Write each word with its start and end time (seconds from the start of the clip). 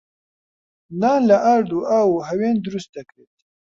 نان 0.99 1.21
لە 1.29 1.37
ئارد 1.45 1.69
و 1.73 1.85
ئاو 1.89 2.09
و 2.13 2.25
هەوێن 2.29 2.55
دروست 2.65 2.89
دەکرێت. 2.97 3.33